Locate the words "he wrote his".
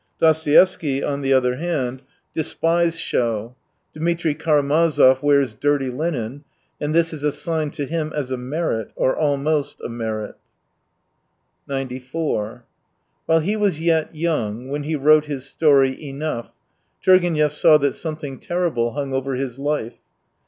14.81-15.45